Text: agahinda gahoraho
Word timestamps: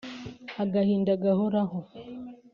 agahinda 0.63 1.11
gahoraho 1.23 1.77